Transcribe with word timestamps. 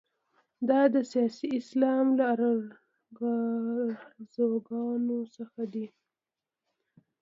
دا 0.69 0.81
د 0.93 0.95
سیاسي 1.11 1.47
اسلام 1.59 2.05
له 2.17 2.23
ارزوګانو 2.35 5.17
څخه 5.35 5.61
دي. 5.73 5.85